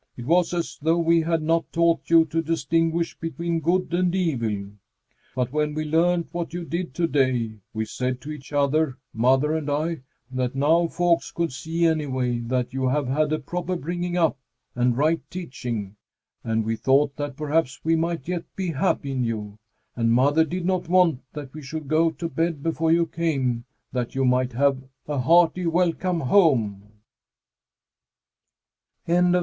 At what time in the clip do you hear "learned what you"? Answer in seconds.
5.85-6.65